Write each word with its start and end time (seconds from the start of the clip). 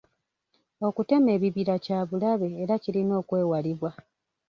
Okutema 0.87 1.29
ebibira 1.35 1.75
kya 1.85 1.99
bulabe 2.07 2.49
era 2.63 2.75
kirina 2.83 3.13
okwewalibwa. 3.21 3.89